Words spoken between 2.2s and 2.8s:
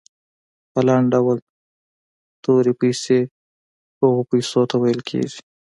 تورې